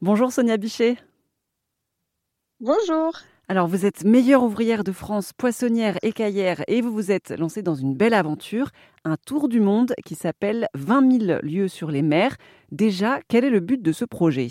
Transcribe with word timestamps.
Bonjour 0.00 0.30
Sonia 0.30 0.56
Bichet. 0.56 0.96
Bonjour. 2.60 3.18
Alors 3.48 3.66
vous 3.66 3.84
êtes 3.84 4.04
meilleure 4.04 4.44
ouvrière 4.44 4.84
de 4.84 4.92
France, 4.92 5.32
poissonnière, 5.32 5.98
écaillère 6.02 6.62
et 6.68 6.82
vous 6.82 6.92
vous 6.92 7.10
êtes 7.10 7.32
lancée 7.32 7.62
dans 7.62 7.74
une 7.74 7.96
belle 7.96 8.14
aventure, 8.14 8.70
un 9.04 9.16
tour 9.16 9.48
du 9.48 9.58
monde 9.58 9.94
qui 10.06 10.14
s'appelle 10.14 10.68
20 10.74 11.18
000 11.26 11.40
lieux 11.42 11.66
sur 11.66 11.90
les 11.90 12.02
mers. 12.02 12.36
Déjà, 12.70 13.18
quel 13.26 13.44
est 13.44 13.50
le 13.50 13.58
but 13.58 13.82
de 13.82 13.90
ce 13.90 14.04
projet? 14.04 14.46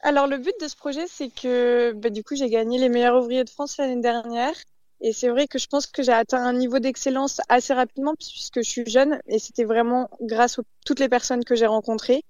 Alors 0.00 0.26
le 0.26 0.38
but 0.38 0.54
de 0.62 0.68
ce 0.68 0.76
projet, 0.76 1.04
c'est 1.06 1.28
que 1.28 1.92
bah, 1.92 2.08
du 2.08 2.24
coup 2.24 2.36
j'ai 2.36 2.48
gagné 2.48 2.78
les 2.78 2.88
meilleurs 2.88 3.22
ouvriers 3.22 3.44
de 3.44 3.50
France 3.50 3.76
l'année 3.76 4.00
dernière. 4.00 4.54
Et 5.02 5.12
c'est 5.12 5.28
vrai 5.28 5.46
que 5.46 5.58
je 5.58 5.66
pense 5.66 5.86
que 5.86 6.02
j'ai 6.02 6.12
atteint 6.12 6.42
un 6.42 6.54
niveau 6.54 6.78
d'excellence 6.78 7.42
assez 7.50 7.74
rapidement 7.74 8.14
puisque 8.18 8.62
je 8.62 8.70
suis 8.70 8.86
jeune 8.86 9.20
et 9.26 9.38
c'était 9.38 9.64
vraiment 9.64 10.08
grâce 10.22 10.58
à 10.58 10.62
toutes 10.86 11.00
les 11.00 11.10
personnes 11.10 11.44
que 11.44 11.54
j'ai 11.54 11.66
rencontrées. 11.66 12.22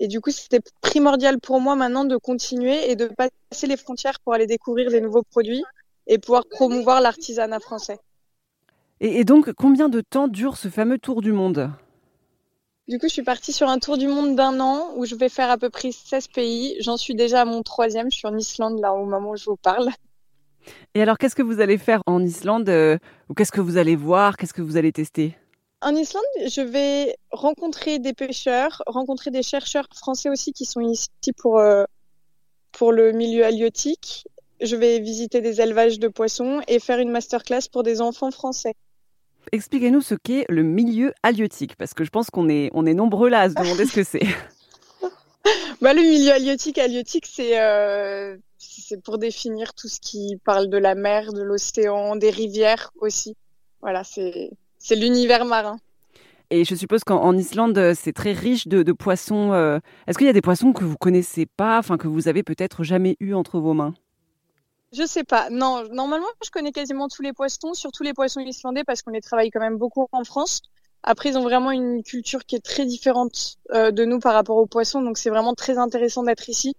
Et 0.00 0.08
du 0.08 0.22
coup, 0.22 0.30
c'était 0.30 0.60
primordial 0.80 1.38
pour 1.38 1.60
moi 1.60 1.76
maintenant 1.76 2.06
de 2.06 2.16
continuer 2.16 2.90
et 2.90 2.96
de 2.96 3.06
passer 3.06 3.66
les 3.66 3.76
frontières 3.76 4.18
pour 4.24 4.32
aller 4.32 4.46
découvrir 4.46 4.90
des 4.90 5.02
nouveaux 5.02 5.22
produits 5.22 5.62
et 6.06 6.18
pouvoir 6.18 6.44
promouvoir 6.50 7.02
l'artisanat 7.02 7.60
français. 7.60 7.98
Et, 9.00 9.24
donc, 9.24 9.52
combien 9.52 9.88
de 9.88 10.00
temps 10.00 10.26
dure 10.26 10.56
ce 10.56 10.68
fameux 10.68 10.98
tour 10.98 11.20
du 11.20 11.32
monde? 11.32 11.70
Du 12.88 12.98
coup, 12.98 13.06
je 13.08 13.12
suis 13.12 13.22
partie 13.22 13.52
sur 13.52 13.68
un 13.68 13.78
tour 13.78 13.98
du 13.98 14.08
monde 14.08 14.36
d'un 14.36 14.58
an 14.58 14.88
où 14.96 15.04
je 15.04 15.14
vais 15.14 15.28
faire 15.28 15.50
à 15.50 15.58
peu 15.58 15.68
près 15.68 15.92
16 15.92 16.28
pays. 16.28 16.76
J'en 16.80 16.96
suis 16.96 17.14
déjà 17.14 17.42
à 17.42 17.44
mon 17.44 17.62
troisième. 17.62 18.10
Je 18.10 18.16
suis 18.16 18.26
en 18.26 18.36
Islande 18.36 18.80
là 18.80 18.94
au 18.94 19.04
moment 19.04 19.30
où 19.30 19.36
je 19.36 19.44
vous 19.44 19.56
parle. 19.56 19.90
Et 20.94 21.02
alors, 21.02 21.18
qu'est-ce 21.18 21.36
que 21.36 21.42
vous 21.42 21.60
allez 21.60 21.78
faire 21.78 22.00
en 22.06 22.22
Islande 22.22 22.68
euh, 22.70 22.98
Ou 23.28 23.34
qu'est-ce 23.34 23.52
que 23.52 23.60
vous 23.60 23.76
allez 23.76 23.96
voir? 23.96 24.36
Qu'est-ce 24.36 24.54
que 24.54 24.62
vous 24.62 24.76
allez 24.76 24.92
tester? 24.92 25.36
En 25.82 25.94
Islande, 25.94 26.24
je 26.46 26.60
vais 26.60 27.16
rencontrer 27.30 27.98
des 27.98 28.12
pêcheurs, 28.12 28.82
rencontrer 28.86 29.30
des 29.30 29.42
chercheurs 29.42 29.88
français 29.94 30.28
aussi 30.28 30.52
qui 30.52 30.64
sont 30.64 30.80
ici 30.80 31.08
pour, 31.36 31.58
euh, 31.58 31.84
pour 32.72 32.92
le 32.92 33.12
milieu 33.12 33.44
halieutique. 33.44 34.26
Je 34.60 34.76
vais 34.76 35.00
visiter 35.00 35.40
des 35.40 35.60
élevages 35.60 35.98
de 35.98 36.08
poissons 36.08 36.60
et 36.68 36.80
faire 36.80 36.98
une 36.98 37.10
masterclass 37.10 37.68
pour 37.72 37.82
des 37.82 38.00
enfants 38.00 38.30
français. 38.30 38.74
Expliquez-nous 39.52 40.02
ce 40.02 40.14
qu'est 40.14 40.44
le 40.50 40.62
milieu 40.62 41.14
halieutique, 41.22 41.76
parce 41.76 41.94
que 41.94 42.04
je 42.04 42.10
pense 42.10 42.28
qu'on 42.28 42.48
est, 42.48 42.70
on 42.74 42.84
est 42.84 42.94
nombreux 42.94 43.30
là 43.30 43.40
à 43.40 43.48
se 43.48 43.54
demander 43.54 43.86
ce 43.86 43.92
que 43.92 44.04
c'est. 44.04 44.20
bah, 45.80 45.94
le 45.94 46.02
milieu 46.02 46.32
halieutique, 46.32 46.76
halieutique, 46.76 47.26
c'est 47.26 47.58
euh, 47.58 48.36
c'est 48.58 49.02
pour 49.02 49.18
définir 49.18 49.72
tout 49.74 49.88
ce 49.88 50.00
qui 50.00 50.36
parle 50.44 50.68
de 50.68 50.76
la 50.76 50.94
mer, 50.94 51.32
de 51.32 51.42
l'océan, 51.42 52.16
des 52.16 52.30
rivières 52.30 52.90
aussi. 53.00 53.36
Voilà, 53.80 54.04
c'est 54.04 54.50
c'est 54.80 54.96
l'univers 54.96 55.44
marin. 55.44 55.78
Et 56.52 56.64
je 56.64 56.74
suppose 56.74 57.04
qu'en 57.04 57.36
Islande, 57.36 57.78
euh, 57.78 57.94
c'est 57.96 58.12
très 58.12 58.32
riche 58.32 58.66
de, 58.66 58.92
poissons. 58.92 59.52
Euh. 59.52 59.78
Est-ce 60.08 60.18
qu'il 60.18 60.26
y 60.26 60.30
a 60.30 60.32
des 60.32 60.40
poissons 60.40 60.72
que 60.72 60.82
vous 60.82 60.96
connaissez 60.96 61.46
pas, 61.46 61.78
enfin 61.78 61.96
que 61.96 62.08
vous 62.08 62.26
avez 62.26 62.42
peut-être 62.42 62.82
jamais 62.82 63.16
eu 63.20 63.34
entre 63.34 63.60
vos 63.60 63.72
mains? 63.72 63.94
Je 64.92 65.06
sais 65.06 65.22
pas. 65.22 65.48
Non, 65.50 65.84
normalement, 65.92 66.26
je 66.44 66.50
connais 66.50 66.72
quasiment 66.72 67.06
tous 67.06 67.22
les 67.22 67.32
poissons, 67.32 67.72
surtout 67.74 68.02
les 68.02 68.14
poissons 68.14 68.40
islandais, 68.40 68.82
parce 68.82 69.02
qu'on 69.02 69.12
les 69.12 69.20
travaille 69.20 69.50
quand 69.50 69.60
même 69.60 69.76
beaucoup 69.76 70.08
en 70.10 70.24
France. 70.24 70.62
Après, 71.04 71.28
ils 71.28 71.38
ont 71.38 71.42
vraiment 71.42 71.70
une 71.70 72.02
culture 72.02 72.44
qui 72.44 72.56
est 72.56 72.64
très 72.64 72.84
différente 72.84 73.58
euh, 73.72 73.92
de 73.92 74.04
nous 74.04 74.18
par 74.18 74.34
rapport 74.34 74.56
aux 74.56 74.66
poissons, 74.66 75.02
donc 75.02 75.18
c'est 75.18 75.30
vraiment 75.30 75.54
très 75.54 75.78
intéressant 75.78 76.24
d'être 76.24 76.48
ici 76.48 76.74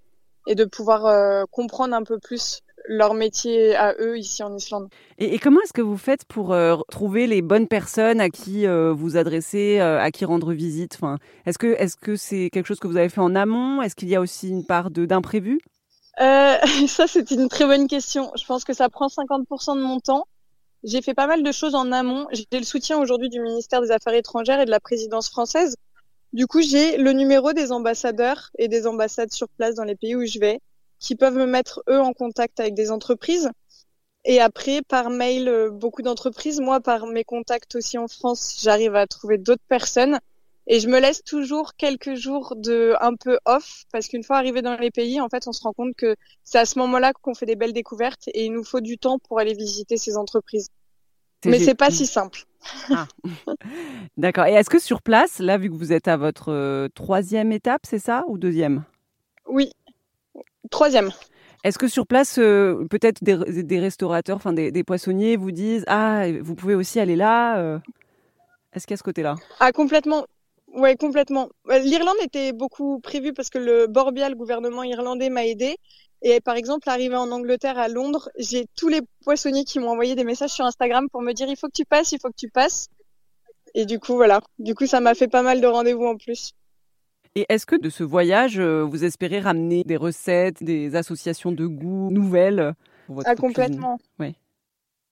et 0.47 0.55
de 0.55 0.65
pouvoir 0.65 1.47
comprendre 1.51 1.93
un 1.93 2.01
peu 2.01 2.17
plus 2.17 2.61
leur 2.85 3.13
métier 3.13 3.75
à 3.75 3.95
eux 3.99 4.17
ici 4.17 4.43
en 4.43 4.55
Islande. 4.55 4.89
Et, 5.17 5.39
comment 5.39 5.61
est-ce 5.61 5.73
que 5.73 5.81
vous 5.81 5.97
faites 5.97 6.25
pour 6.25 6.53
euh, 6.53 6.77
trouver 6.89 7.27
les 7.27 7.41
bonnes 7.41 7.67
personnes 7.67 8.19
à 8.19 8.29
qui 8.29 8.65
euh, 8.65 8.93
vous 8.93 9.17
adresser, 9.17 9.79
euh, 9.79 9.99
à 9.99 10.11
qui 10.11 10.25
rendre 10.25 10.53
visite? 10.53 10.95
Enfin, 10.95 11.17
Est-ce 11.45 11.57
que 11.57 11.67
est-ce 11.67 11.95
que 11.95 12.15
c'est 12.15 12.49
quelque 12.49 12.65
chose 12.65 12.79
que 12.79 12.87
vous 12.87 12.97
avez 12.97 13.09
fait 13.09 13.21
en 13.21 13.35
amont? 13.35 13.81
Est-ce 13.81 13.95
qu'il 13.95 14.09
y 14.09 14.15
a 14.15 14.21
aussi 14.21 14.49
une 14.49 14.65
part 14.65 14.91
d'imprévu? 14.91 15.59
Ça, 16.87 17.07
c'est 17.07 17.31
une 17.31 17.49
très 17.49 17.65
bonne 17.65 17.87
question. 17.87 18.31
Je 18.37 18.45
pense 18.45 18.63
que 18.63 18.73
ça 18.73 18.89
prend 18.89 19.07
50% 19.07 19.75
de 19.75 19.81
mon 19.81 19.99
temps. 19.99 20.27
J'ai 20.83 21.01
fait 21.01 21.13
pas 21.13 21.25
mal 21.25 21.41
de 21.41 21.51
choses 21.51 21.73
en 21.73 21.91
amont. 21.91 22.27
J'ai 22.31 22.45
le 22.51 22.63
soutien 22.63 22.99
aujourd'hui 22.99 23.29
du 23.29 23.39
ministère 23.39 23.81
des 23.81 23.91
Affaires 23.91 24.13
étrangères 24.13 24.59
et 24.59 24.65
de 24.65 24.71
la 24.71 24.79
présidence 24.79 25.29
française. 25.29 25.75
Du 26.33 26.47
coup, 26.47 26.61
j'ai 26.61 26.97
le 26.97 27.11
numéro 27.11 27.53
des 27.53 27.71
ambassadeurs 27.71 28.51
et 28.57 28.67
des 28.67 28.87
ambassades 28.87 29.31
sur 29.31 29.47
place 29.49 29.75
dans 29.75 29.83
les 29.83 29.95
pays 29.95 30.15
où 30.15 30.25
je 30.25 30.39
vais 30.39 30.59
qui 31.01 31.15
peuvent 31.15 31.35
me 31.35 31.47
mettre 31.47 31.83
eux 31.89 31.99
en 31.99 32.13
contact 32.13 32.61
avec 32.61 32.73
des 32.73 32.91
entreprises. 32.91 33.49
Et 34.23 34.39
après, 34.39 34.81
par 34.87 35.09
mail, 35.09 35.49
euh, 35.49 35.71
beaucoup 35.71 36.03
d'entreprises. 36.03 36.61
Moi, 36.61 36.79
par 36.79 37.07
mes 37.07 37.23
contacts 37.23 37.75
aussi 37.75 37.97
en 37.97 38.07
France, 38.07 38.59
j'arrive 38.61 38.95
à 38.95 39.07
trouver 39.07 39.37
d'autres 39.39 39.65
personnes. 39.67 40.19
Et 40.67 40.79
je 40.79 40.87
me 40.87 40.99
laisse 40.99 41.23
toujours 41.23 41.73
quelques 41.75 42.13
jours 42.13 42.53
de 42.55 42.93
un 43.01 43.15
peu 43.15 43.39
off, 43.45 43.83
parce 43.91 44.07
qu'une 44.07 44.23
fois 44.23 44.37
arrivé 44.37 44.61
dans 44.61 44.77
les 44.77 44.91
pays, 44.91 45.19
en 45.19 45.27
fait, 45.27 45.47
on 45.47 45.51
se 45.51 45.63
rend 45.63 45.73
compte 45.73 45.95
que 45.97 46.15
c'est 46.43 46.59
à 46.59 46.65
ce 46.65 46.77
moment-là 46.77 47.13
qu'on 47.13 47.33
fait 47.33 47.47
des 47.47 47.55
belles 47.55 47.73
découvertes 47.73 48.27
et 48.27 48.45
il 48.45 48.53
nous 48.53 48.63
faut 48.63 48.79
du 48.79 48.99
temps 48.99 49.17
pour 49.17 49.39
aller 49.39 49.55
visiter 49.55 49.97
ces 49.97 50.15
entreprises. 50.17 50.69
Mais 51.45 51.57
c'est 51.57 51.75
pas 51.75 51.89
si 51.89 52.05
simple. 52.05 52.45
Ah. 52.91 53.07
D'accord. 54.17 54.45
Et 54.45 54.53
est-ce 54.53 54.69
que 54.69 54.77
sur 54.77 55.01
place, 55.01 55.39
là, 55.39 55.57
vu 55.57 55.71
que 55.71 55.75
vous 55.75 55.91
êtes 55.91 56.07
à 56.07 56.15
votre 56.15 56.51
euh, 56.51 56.87
troisième 56.93 57.51
étape, 57.51 57.81
c'est 57.89 57.99
ça, 57.99 58.23
ou 58.27 58.37
deuxième? 58.37 58.83
Oui, 59.47 59.71
Troisième. 60.71 61.11
Est-ce 61.63 61.77
que 61.77 61.87
sur 61.87 62.07
place, 62.07 62.39
euh, 62.39 62.85
peut-être 62.89 63.23
des, 63.23 63.79
restaurateurs, 63.79 64.37
enfin 64.37 64.51
des, 64.51 64.83
poissonniers 64.83 65.37
vous 65.37 65.51
disent 65.51 65.83
Ah, 65.87 66.25
vous 66.41 66.55
pouvez 66.55 66.73
aussi 66.73 66.99
aller 66.99 67.15
là 67.15 67.59
euh, 67.59 67.77
Est-ce 68.73 68.87
qu'il 68.87 68.93
y 68.93 68.95
a 68.95 68.97
ce 68.97 69.03
côté-là? 69.03 69.35
Ah, 69.59 69.71
complètement. 69.71 70.25
Oui, 70.73 70.95
complètement. 70.95 71.49
Euh, 71.69 71.77
L'Irlande 71.79 72.15
était 72.23 72.53
beaucoup 72.53 72.99
prévue 72.99 73.33
parce 73.33 73.49
que 73.49 73.59
le 73.59 73.87
Borbia, 73.87 74.29
le 74.29 74.35
gouvernement 74.35 74.83
irlandais, 74.83 75.29
m'a 75.29 75.45
aidé. 75.45 75.77
Et 76.23 76.39
par 76.39 76.55
exemple, 76.55 76.89
arrivé 76.89 77.15
en 77.15 77.29
Angleterre, 77.31 77.77
à 77.77 77.87
Londres, 77.87 78.29
j'ai 78.37 78.65
tous 78.75 78.87
les 78.87 79.01
poissonniers 79.23 79.65
qui 79.65 79.79
m'ont 79.79 79.89
envoyé 79.89 80.15
des 80.15 80.23
messages 80.23 80.51
sur 80.51 80.65
Instagram 80.65 81.09
pour 81.11 81.21
me 81.21 81.33
dire 81.33 81.47
il 81.47 81.57
faut 81.57 81.67
que 81.67 81.75
tu 81.75 81.85
passes, 81.85 82.11
il 82.11 82.19
faut 82.19 82.29
que 82.29 82.37
tu 82.37 82.49
passes. 82.49 82.87
Et 83.75 83.85
du 83.85 83.99
coup, 83.99 84.15
voilà. 84.15 84.41
Du 84.57 84.73
coup, 84.73 84.87
ça 84.87 84.99
m'a 84.99 85.13
fait 85.13 85.27
pas 85.27 85.41
mal 85.43 85.61
de 85.61 85.67
rendez-vous 85.67 86.05
en 86.05 86.17
plus. 86.17 86.53
Et 87.35 87.45
est-ce 87.47 87.65
que 87.65 87.77
de 87.77 87.89
ce 87.89 88.03
voyage, 88.03 88.59
euh, 88.59 88.83
vous 88.83 89.05
espérez 89.05 89.39
ramener 89.39 89.83
des 89.83 89.95
recettes, 89.95 90.63
des 90.63 90.95
associations 90.95 91.51
de 91.53 91.65
goût 91.65 92.11
nouvelles 92.11 92.73
pour 93.05 93.15
votre 93.15 93.29
Ah, 93.29 93.35
complètement. 93.35 93.99
Oui. 94.19 94.35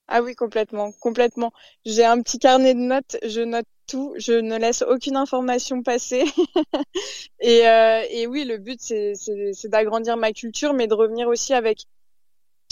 Ah 0.09 0.22
oui, 0.22 0.35
complètement, 0.35 0.91
complètement. 1.00 1.53
J'ai 1.85 2.03
un 2.03 2.22
petit 2.22 2.40
carnet 2.40 2.74
de 2.74 2.80
notes, 2.80 3.18
je 3.24 3.41
note 3.41 3.68
tout, 3.88 4.13
je 4.18 4.34
ne 4.34 4.57
laisse 4.57 4.81
aucune 4.81 5.16
information 5.16 5.81
passer. 5.81 6.25
et, 7.40 7.68
euh, 7.68 8.02
et, 8.09 8.28
oui, 8.28 8.44
le 8.44 8.57
but, 8.57 8.81
c'est 8.81 9.69
d'agrandir 9.69 10.18
ma 10.18 10.34
culture, 10.34 10.74
mais 10.74 10.88
de 10.88 10.96
revenir 10.96 11.28
aussi 11.28 11.53
avec 11.53 11.86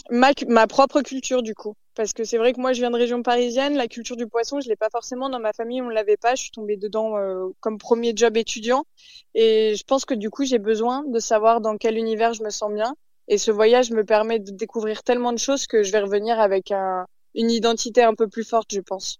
ma, 0.09 0.31
ma 0.47 0.67
propre 0.67 1.01
culture, 1.01 1.41
du 1.41 1.53
coup. 1.53 1.75
Parce 1.97 2.13
que 2.13 2.23
c'est 2.23 2.37
vrai 2.37 2.53
que 2.53 2.61
moi, 2.61 2.73
je 2.73 2.79
viens 2.79 2.91
de 2.91 2.95
région 2.95 3.23
parisienne. 3.23 3.75
La 3.75 3.87
culture 3.87 4.15
du 4.15 4.27
poisson, 4.27 4.59
je 4.59 4.69
l'ai 4.69 4.75
pas 4.75 4.89
forcément. 4.91 5.29
Dans 5.31 5.39
ma 5.39 5.51
famille, 5.51 5.81
on 5.81 5.89
l'avait 5.89 6.15
pas. 6.15 6.35
Je 6.35 6.43
suis 6.43 6.51
tombée 6.51 6.77
dedans 6.77 7.17
euh, 7.17 7.47
comme 7.59 7.79
premier 7.79 8.13
job 8.15 8.37
étudiant. 8.37 8.85
Et 9.33 9.73
je 9.75 9.83
pense 9.83 10.05
que 10.05 10.13
du 10.13 10.29
coup, 10.29 10.45
j'ai 10.45 10.59
besoin 10.59 11.03
de 11.07 11.17
savoir 11.17 11.59
dans 11.59 11.75
quel 11.75 11.97
univers 11.97 12.35
je 12.35 12.43
me 12.43 12.51
sens 12.51 12.71
bien. 12.71 12.95
Et 13.27 13.39
ce 13.39 13.49
voyage 13.49 13.89
me 13.89 14.03
permet 14.03 14.37
de 14.37 14.51
découvrir 14.51 15.01
tellement 15.01 15.33
de 15.33 15.39
choses 15.39 15.65
que 15.65 15.81
je 15.81 15.91
vais 15.91 15.99
revenir 15.99 16.39
avec 16.39 16.71
une 16.71 17.49
identité 17.49 18.03
un 18.03 18.13
peu 18.13 18.27
plus 18.27 18.47
forte, 18.47 18.71
je 18.71 18.79
pense. 18.79 19.19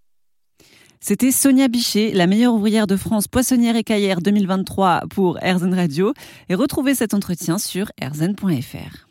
C'était 1.00 1.32
Sonia 1.32 1.68
Bichet, 1.70 2.12
la 2.14 2.28
meilleure 2.28 2.54
ouvrière 2.54 2.86
de 2.86 2.96
France 2.96 3.28
poissonnière 3.28 3.76
et 3.76 3.84
caillère 3.84 4.22
2023 4.22 5.02
pour 5.10 5.42
Erzen 5.42 5.74
Radio. 5.74 6.14
Et 6.48 6.54
retrouvez 6.54 6.94
cet 6.94 7.16
entretien 7.16 7.58
sur 7.58 7.92
erzen.fr. 8.00 9.07